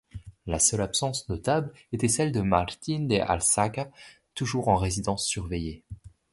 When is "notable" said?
1.29-1.71